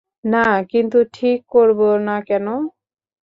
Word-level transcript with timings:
না, 0.23 0.45
কিন্তু 0.71 0.99
ঠিক 1.13 1.39
করবো 1.47 1.87
না 2.07 2.17
কেন? 2.21 2.47